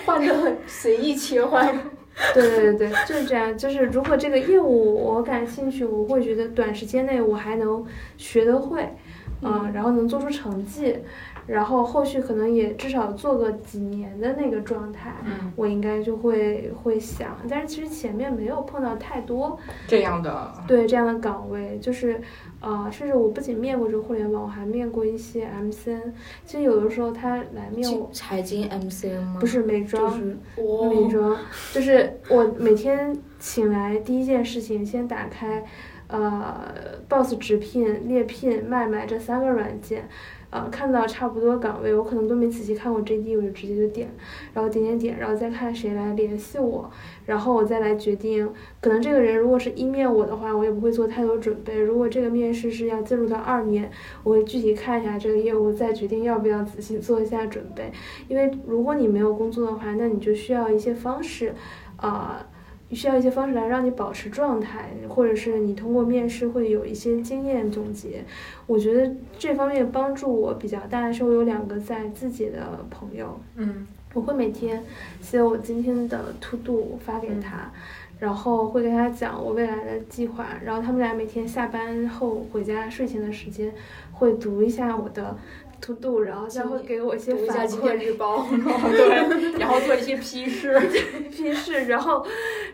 [0.04, 1.78] 换的很随意切换。
[2.34, 3.56] 对对对，就是这样。
[3.56, 7.82] 就是如果这个业务我感兴趣，我会觉得短时间内我还能
[8.18, 8.86] 学得会，
[9.42, 10.96] 嗯，然后能做出成绩，
[11.46, 17.36] 然后后续可能也至少做个几年的那个状态，嗯，我应该就会会想。
[17.48, 22.20] 但是其实前面没有碰到太多这样的，对这样的岗位，就是
[22.60, 26.12] 呃，甚至我不仅面过这个互联网，我还面过一些 MCN。
[26.46, 29.36] 其实有的时候他来面我财经 MCN 吗？
[29.40, 30.16] 不是美就妆。
[30.16, 31.36] 是美，妆，
[31.72, 35.64] 就是我每天醒来第一件事情，先打开，
[36.12, 36.54] 呃
[37.08, 40.06] ，Boss 直聘、猎聘、麦麦这三个软件，
[40.50, 44.10] 呃，看到差不多岗位，我可能都没仔细看过 JD，我就直接就点，
[44.52, 46.90] 然后点点点，然后再看谁来联系我，
[47.24, 48.46] 然后我再来决定，
[48.82, 53.90] 可能这个人如果是一面我的话，我也不会做太多准备；如果这个面试是要进入到二面，
[54.22, 57.90] 我会具体看一下这个业务，再决定要不要仔细做一下准备。
[58.28, 61.54] 因为如果你没有工作的话，那你就需要一些方式，
[61.96, 62.46] 啊、
[62.94, 68.24] 需要一些方式来让你保持状态，或者是你通过面试会有一些经验总结。
[68.66, 74.82] 我觉得这方面帮助我比较大的是，我有两个在自己的朋友，嗯我会每天
[75.22, 77.72] 写我今天的 to do 发给他，
[78.18, 83.72] 然后会跟他讲我未来的计划，然后他们俩每天下班后回家睡前的时间
[84.12, 85.34] 会读一下我的
[85.82, 88.04] to do，然后再会给我一些读一下反今天馈。
[88.06, 88.46] 日报。
[88.90, 90.80] 对，然后做一些批示，
[91.30, 92.24] 批示，然后，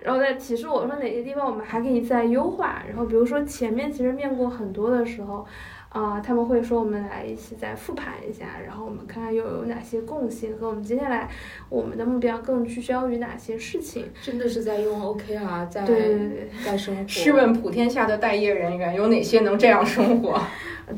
[0.03, 2.83] 然后再提示我说哪些地方我们还可以再优化。
[2.87, 5.45] 然后比如说前面其实面过很多的时候，
[5.89, 11.29] 啊、他们会说我们来一起再复盘一下，然后我们看看又有哪些共性和我们接下来
[11.71, 14.05] 我们的目标更聚焦于哪些事情。
[14.23, 17.09] 真的是在用 OKR 在对对对在生活。
[17.09, 20.39] 试问普天下的待业人员有哪些能这样生活？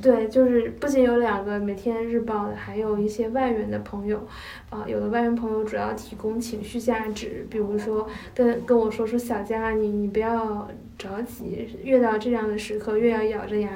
[0.00, 4.18] 对，就是不仅有两个每天日报的，还有一些外援的朋友，
[4.68, 13.70] 啊、有的外援朋友主要提供情绪价值，比如说跟跟我说说小佳，你你不要着急，越到这样的时刻越要咬着牙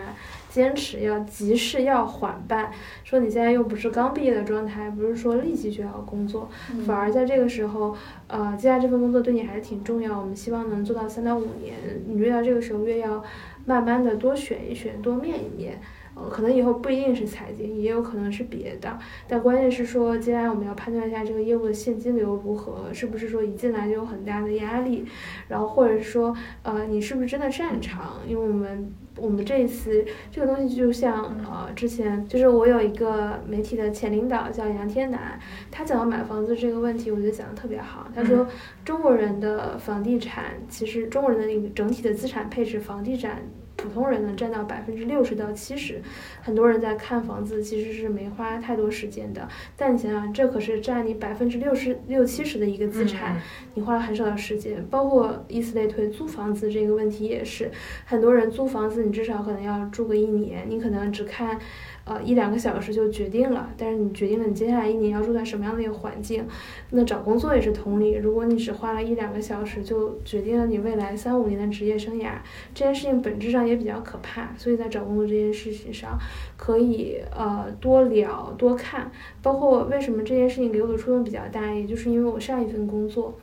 [0.51, 2.71] 坚持，要急事要缓办。
[3.03, 7.97] 说你现在又不是刚毕业的状态，不是说立即就要工作，嗯反而在这个时候，
[8.29, 10.19] 呃，接下来这份工作对你还是挺重要。
[10.21, 11.75] 我们希望能做到三到五年，
[12.07, 13.23] 你越到这个时候越要
[13.67, 15.81] 慢慢的多选一选，多面一面。
[16.15, 25.05] 呃，可能以后不一定是财经，也有可能是别的，但关键是说，接下来我们要判断一下这个业务的现金流如何，是不是说一进来就有很大的压力，
[25.49, 28.21] 然后或者是说，呃，你是不是真的擅长？
[28.29, 35.39] 因为我们我们这一次这个东西就像呃之前就是我有一个媒体的前领导叫杨天南，
[35.71, 38.07] 他讲到买房子这个问题，我觉得讲的特别好。
[38.15, 38.47] 他说
[38.85, 43.43] 中国人的房地产其实中国人的那个整体的资产配置，房地产。
[43.77, 46.01] 普通人能占到百分之六十到七十，
[46.43, 53.41] 很多人在看房子其实是没花太多时间的，但你想想，这可是占你百分之六十六七十的一个资产，
[53.75, 54.85] 你花了很少的时间。
[54.91, 57.71] 包括以此类推，租房子这个问题也是，
[58.05, 61.59] 很多人租房子你至少可能要住个一年，你可能只看。
[62.05, 66.47] 呃，一两个小时就决定了，但是你决定了你接下来一年要住在什么样的一个环境，
[66.91, 68.13] 那找工作也是同理。
[68.13, 72.33] 如果你只花了一两个小时就决定了你未来三五年的职业生涯，
[72.75, 74.51] 这件事情本质上也比较可怕。
[74.59, 76.19] 所以在找工作这件事情上，
[76.59, 79.11] 可以呃多聊多看，
[79.43, 83.35] 包括为什么这件事情给我的触动比较大，也就是因为我上一份工作。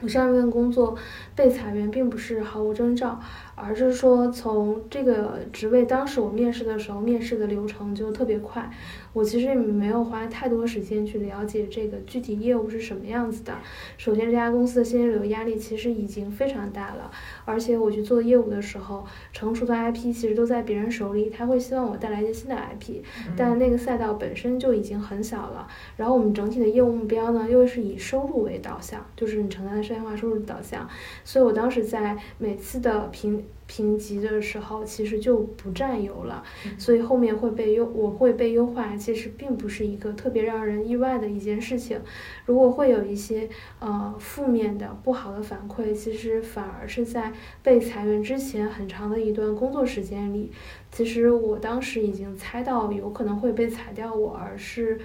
[0.00, 0.96] 我上一份工作
[1.38, 3.20] 被裁员，并不是毫无征兆，
[3.54, 8.68] 而是说从这个职位，当时我面试的时候，面试的流程就特别快。
[9.12, 13.56] 我其实也没有花太多时间去了解这个具体业务是什么样子的。
[13.96, 17.08] 首先，这家公司的现金流压力其实已经非常大了，
[17.44, 23.02] 而且我去做业务的时候，成熟的 IP 其实都在别人手里，他会希望我带来一些新的 IP，
[23.36, 25.68] 但那个赛道本身就已经很小了。
[25.96, 30.88] 然后我们整体的业务目标呢，又是以收入为导向，就是你承担的商业化收入导向。
[31.28, 36.42] 所以我当时在每次的评评级的时候，其实就不占优了，
[36.78, 42.00] 所以后面会被优，我会被优化，其实并不是一个特别让人意外的一件事情。
[42.46, 43.46] 如果会有一些
[43.78, 47.30] 呃负面的不好的反馈，其实反而是在
[47.62, 50.50] 被裁员之前很长的一段工作时间里，
[50.90, 54.98] 其实我当时已经猜到有可能会被裁掉我，而是。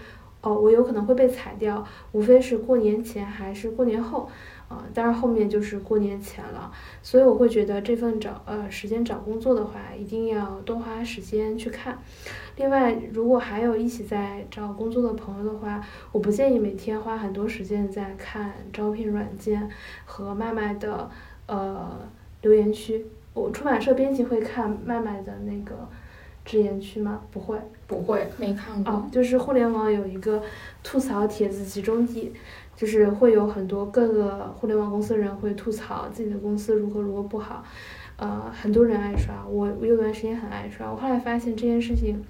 [0.46, 4.30] 哦，我有可能会被裁掉，无非是过年前还是过年后，
[4.70, 6.72] 啊、但是后面就是过年前了，
[7.04, 12.00] 所以我会觉得这份找呃时间找工作的话，一定要多花时间去看。
[12.56, 19.70] 另外，如果还有一起在找工作的朋友的话，我不建议每天花很多时间在看招聘软件
[20.06, 21.10] 和麦麦的
[21.46, 22.00] 呃
[22.42, 23.06] 留言区。
[23.34, 25.88] 我出版社编辑会看麦麦的那个
[26.46, 27.22] 只言区吗？
[27.32, 27.58] 不会。
[27.86, 28.92] 不会，没看过。
[28.92, 30.42] 哦，就是互联网有一个
[30.84, 32.34] 吐槽帖子集中地，
[32.76, 37.64] 就是会有很多各个互联网公司的人会吐槽自己的公司如何如何不好，
[38.18, 42.24] 呃，很多人爱刷，我我有段时间很爱刷，我后来发现这件事情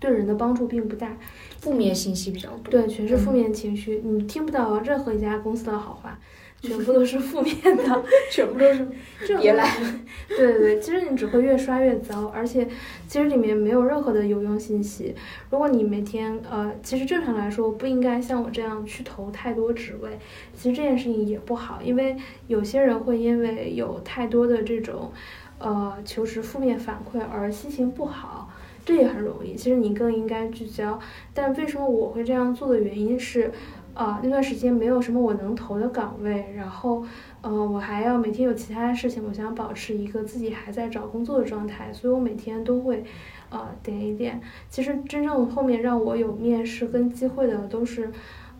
[0.00, 1.16] 对人的帮助并不大，
[1.60, 2.70] 负面信息比较多。
[2.70, 6.18] 对，全是负面情绪，你听不到任何一家公司的好话。
[6.62, 9.68] 全部都是负面的， 全部都是别来。
[10.28, 12.66] 对对对，其实你只会越刷越糟，而且
[13.06, 15.14] 其实里面没有任何的有用信息。
[15.50, 20.18] 如果你每天呃，其实正常来说不应该像我这样去投太多职位，
[20.56, 25.12] 其实这件事情也不好，因为有些人会因为有太多的这种
[25.58, 28.50] 呃求职负面反馈而心情不好。
[28.84, 30.98] 这也很容易，其实你更应该聚焦。
[31.32, 33.52] 但为什么我会这样做的原因是，
[33.94, 37.04] 啊、那段时间没有什么我能投的岗位，然后，
[37.40, 43.04] 呃，我还要每天有其他的事情，我想保持一个自己还在找工作的状态，所以我每天都会，
[43.50, 44.40] 呃，点一点。
[44.68, 48.10] 其实真正后面让我有面试跟机会的都是。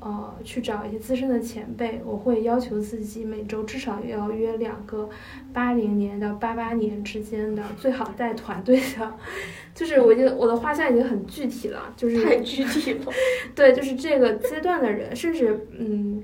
[0.05, 5.09] 呃，去找一些资深的前辈，我会要求自己每周至少要约两个
[5.53, 9.15] 八零年到八八年之间的，最好带团队的，
[9.73, 13.13] 就是我觉得我的画像已经很具体了，就是太具体了。
[13.55, 16.23] 对，就是这个阶段的人，甚至嗯，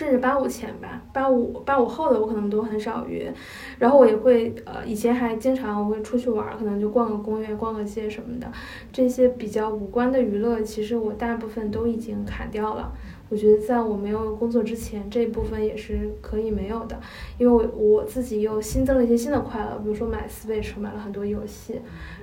[0.00, 3.30] 甚至八五前吧，八五八五后的我可能都很少约，
[3.78, 8.50] 然后我也会呃，以前还经常我会出去玩，可能就逛个公园、逛个街什么的，
[8.90, 12.90] 这些比较无关的娱乐，其实我大部分都已经砍掉了。
[13.30, 17.00] 我觉得在我没有工作之前，这一部分也是可以没有的，
[17.38, 21.80] 因为我我自己又新增了一些新的快乐，比如说买 Switch，买了很多游戏，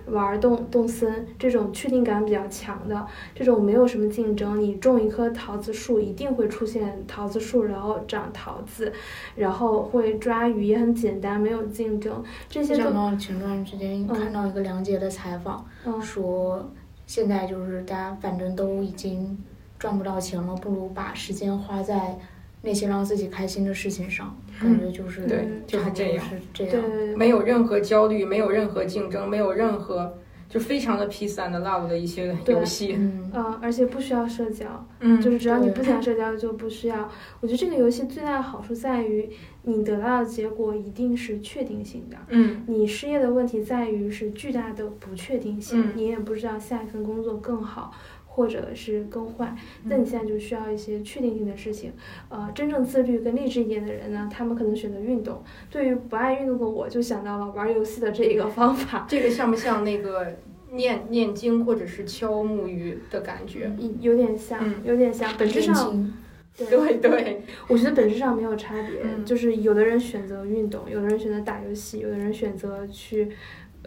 [0.08, 8.92] 玩动动森这种确定感比较强的，这种没有什么竞争，你种一棵桃子树一定会出现桃子树，然后长桃子，
[9.36, 16.70] 然后会抓鱼也很简单，没有竞争，这些都想到前段时间嗯看到一个梁杰的采访，嗯说
[17.06, 19.38] 现在就是大家反正都已经
[19.80, 22.18] 赚不到钱了，不如把时间花在
[22.62, 26.84] 那些让自己开心的事情上，感觉就是对就是这样是这样。
[27.16, 30.18] 没有任何焦虑，没有任何竞争，没有任何
[30.50, 32.96] 就非常的 peace and love 的一些游戏。
[32.98, 34.66] 嗯，呃，而且不需要社交，
[35.02, 37.10] 嗯就是只要你不想社交就不需要。
[37.42, 39.30] 我觉得这个游戏最大的好处在于，
[39.62, 42.18] 你得到的结果一定是确定性的。
[42.30, 47.94] 嗯你失业的问题在于是巨大的不确定性，嗯你也不知道下一份工作更好。
[48.38, 51.92] 或者是更坏，那你现在就需要一些确定性的事情。
[52.30, 55.44] 呃，真正自律跟励志一点的人呢，他们可能选择运动。
[55.72, 60.36] 对于不爱运动的我，就想到了玩游戏的这一个方法，这个像不像那个
[60.72, 63.72] 念念经或者是敲木鱼的感觉？
[64.02, 66.14] 有点像嗯，有点像，本质年上轻
[66.56, 73.30] 对对，我觉得本质上没有差别，嗯就是有的人选择运动，有的人选择打游戏，有的人选择去，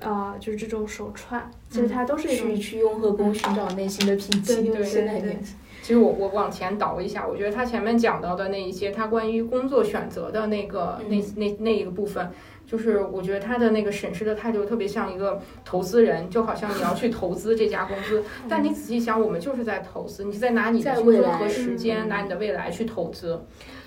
[0.01, 4.65] 呃，就是这种手串，其实它都是一种去去雍和宫寻找内心的平静。
[4.65, 5.39] 对对对对
[5.83, 12.31] 其实我我往前倒一下，我觉得他前面讲到的那一些，他关于工作选择的那个、嗯那那那一个部分，
[12.67, 23.41] 就是我觉得他的那个审视的态度特别像一个投资人，就好像你要去投资这家公司，但你仔细想，我们就是在投资，你在拿你的在未来青春和时间，嗯拿你的未来去投资。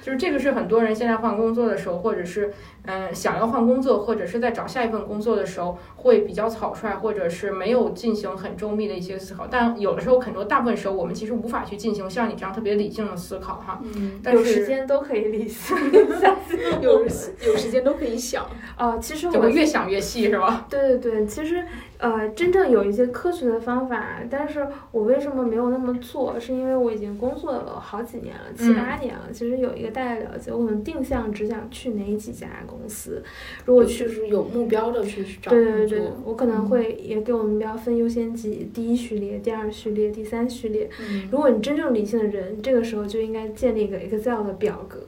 [0.04, 2.54] 就是这个是很多人现在换工作的时候，或者是
[2.86, 9.48] 嗯想要换工作，或者是在找下一份工作的时候，会比较草率，或者是没有进行很周密的一些思考。
[9.50, 13.80] 但有的时候，很多大部分时候，我们其实无法去进行像你这样特别理性的思考哈。
[13.96, 15.78] 嗯，但有时是间都可以理性，
[16.82, 17.06] 有
[17.48, 18.46] 有时间都可以想。
[18.76, 20.66] 啊，其实就我会越想越细是吧？
[20.70, 21.63] 对对对，其实
[22.04, 26.38] 呃，真正有一些科学的方法，但是我为什么没有那么做？
[26.38, 29.30] 是因为我已经工作了好几年了，七嗯八年了。
[29.32, 33.24] 其实有一个大概了解，我可能定向只想去哪几家公司。
[33.63, 40.89] 如果去，就是有目标的去找对对对我可能嗯会也给我们目标分优先级，第一序列、第二序列、第三序列。
[40.99, 44.99] 嗯，如果你真正理性的人，这个时候就应该建立一个 Excel 的表格，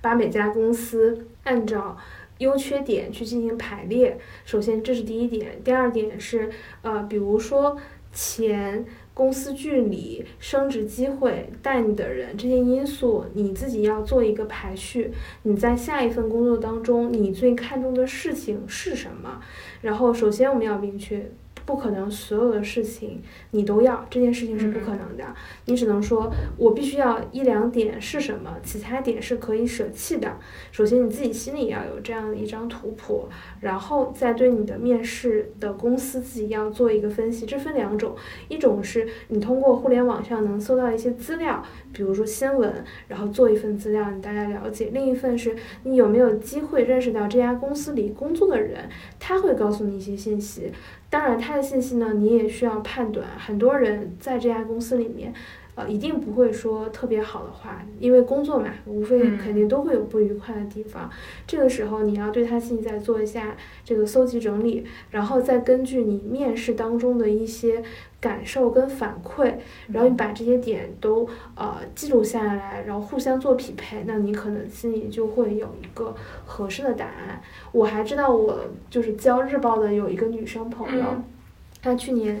[0.00, 1.96] 把每家公司按照
[2.40, 4.18] 优缺点去进行排列。
[4.44, 5.62] 首先，这是第一点。
[5.62, 6.50] 第二点是，
[6.82, 7.76] 呃，比如说
[8.12, 8.84] 钱、
[9.14, 15.12] 公司距离、升职机会、带你的人这些因素，你自己要做一个排序。
[15.42, 19.40] 你在下一份工作当中，你最看重的事情是什么？
[19.82, 21.30] 然后，首先我们要明确。
[21.70, 25.24] 不不可能所有的事情你都要，这件事情是不可能的。
[25.66, 30.36] 你只能说，我必须要一两点是什么，其他点是可以舍弃的。
[30.72, 33.28] 首先你自己心里要有这样的一张图谱，
[33.60, 37.46] 然后再对你的面试的公司自己要做一个分析。
[37.46, 38.14] 这分两种，
[38.48, 48.88] 一种是你通过互联网上能搜到一些资料，比如说新闻，然后做一份资料，你大概了解；另一份是你有没有机会认识到这家公司里工作的人，
[49.20, 50.72] 他会告诉你一些信息。
[51.10, 53.26] 当然，他的信息呢，你也需要判断。
[53.36, 55.34] 很多人在这家公司里面。
[55.76, 61.08] 呃，一定不会说特别好的话，因为工作嘛，无非肯定都会有不愉快的地方。
[61.46, 67.84] 这个时候你要对他现在做一下这个搜集整理，然后再根据你面试当中的一些
[68.20, 69.54] 感受跟反馈，
[69.88, 76.14] 然后你把这些点都呃记录下来，然后互相做匹配，那你可能心里就会有一个
[76.44, 77.40] 合适的答案。
[77.72, 78.58] 我还知道我
[78.90, 81.04] 就是教日报的有一个女生朋友，
[81.82, 82.40] 她去年。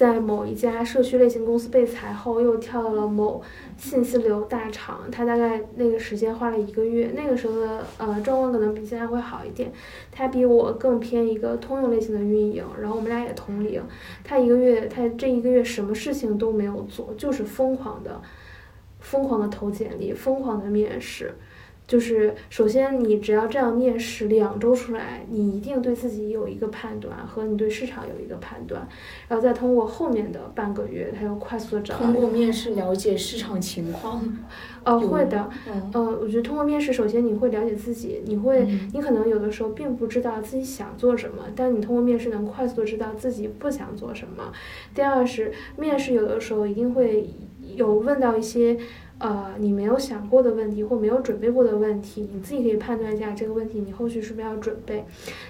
[0.00, 3.42] 在某一家社区类型公司被裁后，又跳到了某
[3.76, 5.02] 信息流大厂。
[5.12, 9.70] 他大概那个时间花了一个月，那个时候的呃状况可能比现在会好一点。
[10.10, 13.82] 他比我更偏一个通用类型的运营，然后我们俩也同龄。
[14.24, 18.22] 他一个月，他这一个月什么事情都没有做，就是疯狂的、
[19.00, 21.34] 疯狂的投简历，疯狂的面试。
[21.90, 28.86] 就是首先，你只要这样面试两周出来，你一定对自己有一个判断，和你对市场有一个判断，
[29.26, 31.96] 然后再通过后面的半个月，他又快速的找。
[31.96, 34.22] 通过面试了解市场情况。
[34.84, 35.50] 呃，会的。
[35.92, 44.52] 呃，我觉得通过面试，首先你会了解自己，你会，你可能有的时候并不知道自己想做什么，但你通过面试能快速的知道自己不想做什么。
[44.94, 47.28] 第二是面试有的时候一定会
[47.74, 48.78] 有问到一些。
[49.20, 55.04] 呃，你没有想过的问题或没有准备过的问题，你自己可以判断一下这个问题你后续是不是要准备。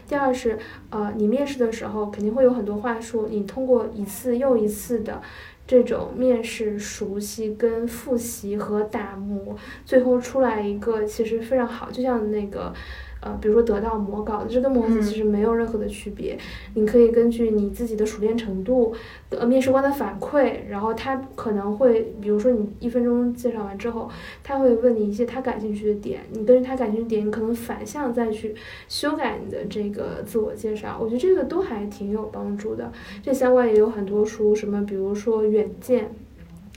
[0.08, 0.58] 第二是，
[0.90, 5.22] 呃，你面试的时候肯定会有很多话术，你通过一次又一次的
[5.66, 9.56] 这种面试熟悉跟复习和打磨，
[9.86, 12.74] 最后出来一个其实非常好，就像那个。
[13.20, 16.38] 呃，比如说得到模稿，这跟模子其实没有任何的区别。
[16.74, 18.94] 你可以根据你自己的熟练程度，
[19.30, 24.10] 呃，面试官的反馈，然后他可能会，比如说你一分钟介绍完之后，
[24.42, 28.54] 他会问你一些他感兴趣的点，你根据他感兴趣点，你可能反向再去
[28.88, 30.98] 修改你的这个自我介绍。
[31.00, 32.90] 我觉得这个都还挺有帮助的。
[33.22, 36.10] 这相关也有很多书，什么比如说远见。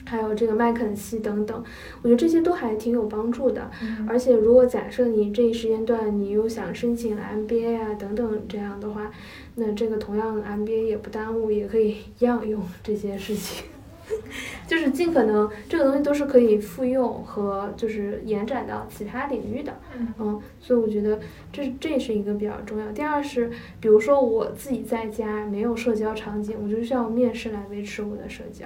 [0.05, 1.63] 还有这个麦肯锡等等，
[2.01, 3.69] 我觉得这些都还挺有帮助的。
[4.07, 9.11] 而且，如果假设你这一时间段你又想申请 MBA 啊等等这样的话，
[9.55, 13.65] 那这个同样 MBA 也不耽误，也可以一样用这些事情。
[14.67, 19.73] 就是尽可能，这个东西都是可以复用和就是延展到其他领域的，
[20.19, 21.19] 嗯，所以我觉得
[21.51, 22.91] 这这也是一个比较重要。
[22.91, 23.49] 第二是，
[23.79, 28.65] 比如说我自己在家没有社交场景，我就需要面试来维持我的社交。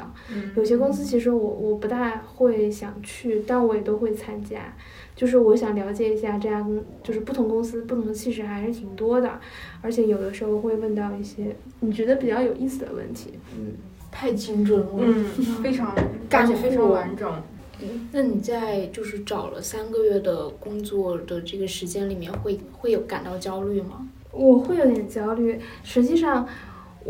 [0.55, 4.73] 有些公司其实我我不大会想去，但我也都会参加，
[5.15, 9.39] 就是我想了解一下这家公，就是不同公司不同的气质还是挺多的，
[9.81, 13.73] 而且有的时候会问到一些你觉得比较有意思的问题，嗯。
[14.19, 15.25] 太精准了，嗯，
[15.61, 15.93] 非常，
[16.27, 17.31] 感觉非常完整。
[18.11, 24.07] 那你在就是找了三个月的工作的这个时间里面，会会有感到焦虑吗？
[24.31, 26.47] 我会有点焦虑，实际上。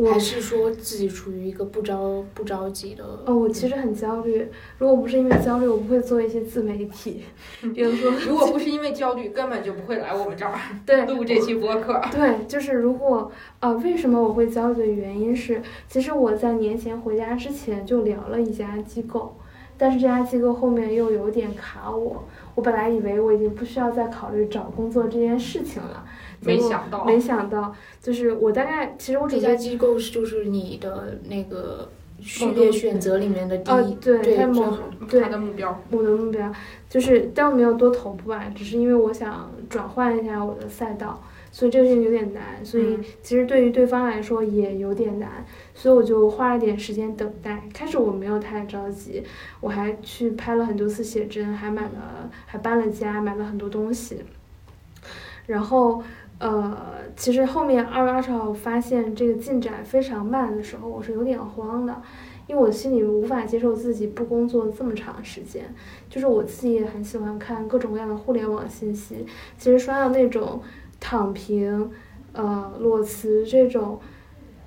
[0.05, 4.47] 还是说自己处于一个不着不着急的哦，我其实很焦虑。
[4.77, 7.23] 如果不是因为焦虑，我不会做一些自媒体。
[7.73, 10.53] 比如说，如果不是因为焦虑，根本就不会来我们这儿
[10.85, 12.01] 对录这期播客。
[12.11, 19.35] 对，就是如果呃，为什么我会焦虑的原因是，其实我在年前回家之前就聊了一家机构，
[19.77, 22.23] 但是这家机构后面又有点卡我。
[22.55, 26.03] 我本来以为我已经不需要再考虑找工作这件事情了。
[26.41, 34.35] 没想到，没想到，就是我大概，其实我这家机构是就是你的那个序列选择里面的第一，对，对，
[35.07, 36.51] 对，他的目标，我的目标
[36.89, 41.21] 就是，但我没有多头部吧，只是因为我想转换一下我的赛道，
[41.51, 47.63] 所以这个事情有点难，所以其实对于对方来说也有点难，所以我就花了点时间等待。
[47.73, 49.23] 开始我没有太着急，
[49.59, 54.23] 我还去拍了很多次写真，还买了，还搬了家，买了很多东西，
[55.47, 56.03] 然后。
[56.39, 56.77] 呃，
[57.15, 61.99] 其实后面二月二十号发现这个进展非常慢的时候，我是有点慌的，
[62.45, 65.65] 因为我心里无法接受自己不工作这么长时间。
[66.09, 69.25] 就是我自己也很喜欢看各种各样的互联网信息，
[69.57, 70.61] 其实刷到那种
[70.99, 71.89] 躺平、
[72.33, 73.99] 呃裸辞这种，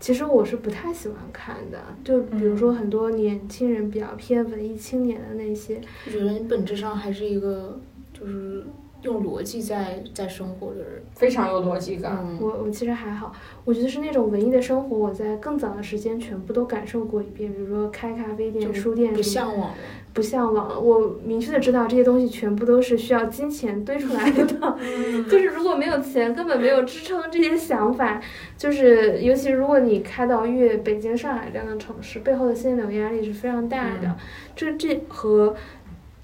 [0.01, 1.79] 其实我是不太喜欢看的。
[2.03, 7.79] 就比如说很多年轻人比较偏文艺青年的那些，我觉得你本质上还是一个
[8.12, 8.66] 就是。
[9.03, 11.03] 用逻辑在在生活的人。
[11.15, 12.19] 非常有逻辑感。
[12.23, 13.33] 嗯，我我其实还好，
[13.65, 19.75] 我觉得是那种文艺的生活，我在更早的时间全部都感受过一遍，比如说开咖啡店、书店不向往了。
[20.13, 20.81] 不向往了。
[20.81, 24.45] 我明确的知道这些东西全部都是需要金钱堆出来的，
[25.31, 28.21] 就是如果没有钱，根本没有支撑这些想法。
[28.57, 34.17] 就是尤其如果你开到越北京、上海这样的城市，背后的现金流压力是非常大的。
[34.57, 35.55] 这这和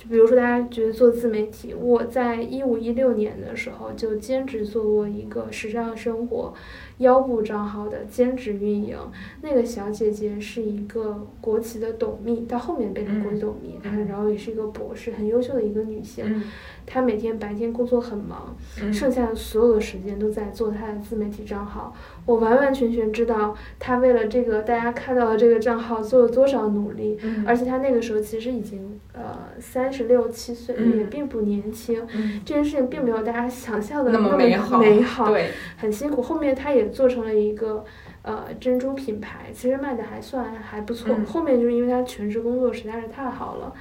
[0.09, 6.55] 比如说大家觉得做自媒体，我在一五一六年的时候就兼职做过一个时尚生活
[6.99, 8.97] 腰部账号的兼职运营。
[9.43, 16.25] 那个小姐姐是一个国企的董秘，到后面变成国企董秘，她然后也是一个博士，很优秀的一个女性。
[16.27, 16.43] 嗯
[16.89, 21.93] 她每天白天工作很忙，嗯剩下的所有的时间都在做她的自媒体账号。
[22.25, 32.07] 我完完全全知道她为了这个大家看到的这个账号做了多少努力，嗯而且她那个时候其实已经呃三十六七岁，嗯也并不年轻。
[32.15, 36.23] 嗯这件事情并没有大家想象的那么美美好，美好对，很辛苦。
[36.23, 37.85] 后面她也做成了一个
[38.23, 41.15] 呃珍珠品牌，其实卖的还算还不错。
[41.17, 43.73] 嗯后面就是因为他全职工作实在是太好了，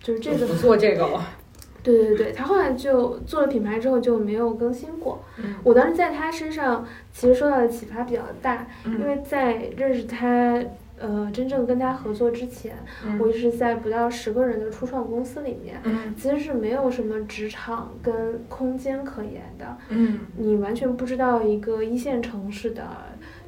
[0.00, 1.28] 就是这个不做这个了。
[1.82, 5.24] 对对对，他后来就做了品牌之后就没有更新过。
[5.38, 10.62] 嗯我当时在他身上其实受到的启发比较大，因嗯为在认识他，
[11.02, 12.76] 呃，真正跟他合作之前，
[13.18, 19.76] 我一直在不到十个人的初创公司里面，嗯其实是没有什么职场跟空间可言的。
[19.88, 22.86] 嗯你完全不知道一个一线城市的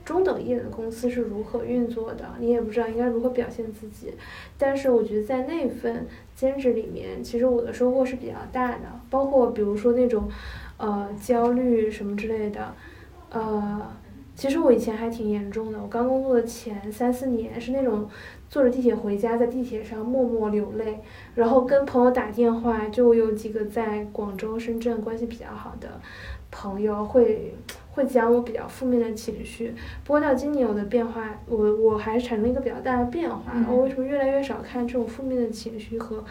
[0.04, 4.12] 中等一点的公司是如何运作的，你也不知道应该如何表现自己。
[4.58, 10.28] 但是我觉得在那份兼职里面，其实我的收获是比较大的，包括比如说那种
[10.76, 12.74] 呃焦虑什么之类的，
[13.30, 13.80] 呃。
[14.36, 18.08] 其实我以前还挺严重的，我刚工作的前三四年是那种
[18.48, 20.98] 坐着地铁回家，在地铁上默默流泪，
[21.34, 26.00] 然后跟朋友打电话，就有几个在广州、深圳关系比较好的
[26.50, 27.54] 朋友会
[27.94, 29.72] 会讲我比较负面的情绪。
[30.04, 33.52] 不过到今年我的变化，我我还产生一个比较大的变化。
[33.54, 36.22] 嗯我为什么越来越少看这种负面的情绪和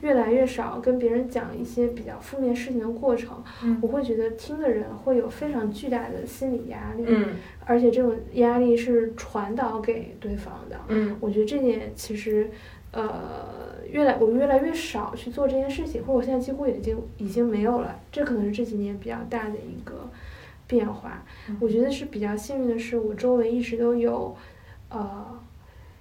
[0.00, 3.42] 越来越少跟别人讲一些比较负面事情的过程？
[3.62, 7.28] 嗯我会觉得听的人会有非常巨大的心理压力，嗯
[7.64, 10.76] 而且这种压力是传导给对方的。
[10.88, 12.50] 嗯我觉得这点其实，
[12.90, 13.08] 呃，
[13.90, 17.96] 越来我越来越少去做这件事情，或者我现在几乎已经已经没有了。
[18.10, 20.10] 这可能是这几年比较大的一个
[20.72, 21.22] 变化。
[21.60, 24.34] 我觉得是比较幸运的是，我周围一直都有，
[24.88, 25.38] 呃，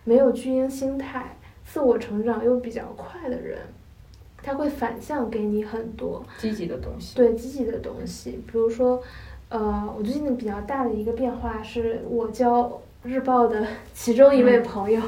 [0.05, 3.59] 没有巨婴心态、自我成长又比较快的人，
[4.41, 6.23] 他会反向给你很多。
[6.37, 7.17] 积极的东西。
[7.17, 9.03] 对积极的东西，比如说，
[9.49, 15.01] 呃，我最近的比较大的一个变化是我教日报的 其中一位嗯朋友，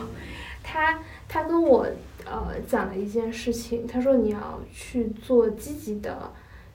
[0.62, 1.00] 他
[1.30, 1.88] 他跟我
[2.26, 6.30] 呃讲了一件事情，他说你要去做积极的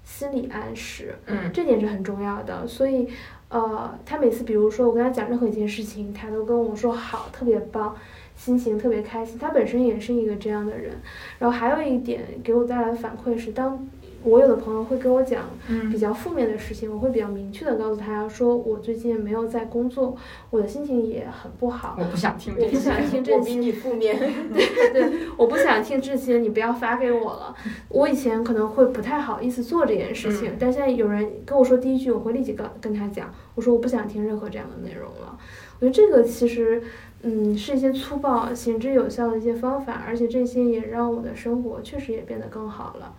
[0.09, 3.07] 心理暗示，嗯这点是很重要的，所以。
[3.51, 7.97] 呃，他每次比如说我跟他讲任何一件事情，他都跟我说好，特别棒，
[8.37, 9.39] 心情特别开心。
[9.39, 10.93] 他本身也是一个这样的人。
[11.39, 13.89] 然后还有一点给我带来的反馈是，当
[14.25, 20.17] 我有的朋友会跟我讲嗯比较负面的事情，我会比较明确的告诉他说，我最近没有在工作，
[20.51, 21.97] 我的心情也很不好。
[21.99, 22.81] 我不想听这我不些。
[22.81, 24.19] 想听这些，我比你负面。
[24.53, 27.55] 对对，我不想听这些，你不要发给我了。
[27.89, 35.39] 我以前可能会不太好意思做这件事情，嗯但现在有人跟我说第一句，我会立即跟跟他讲，我说我不想听任何这样的内容了。
[35.81, 36.83] 我觉得这个其实，
[37.23, 43.15] 嗯，是一些粗暴、行之有效的一些方法，而且这些也让我的生活确实也变得更好了。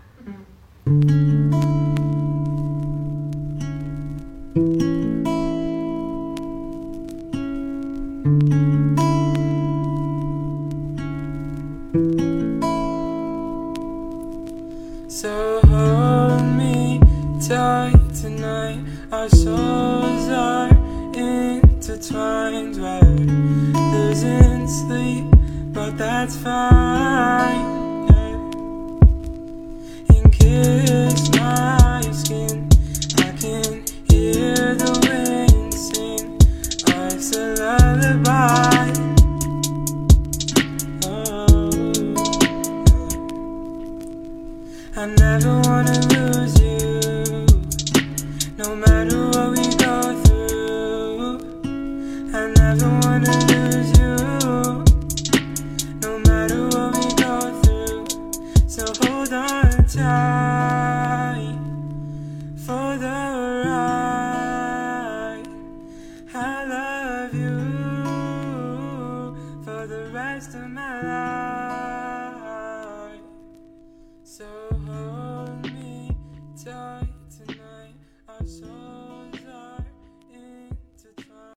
[0.90, 1.69] Thank you.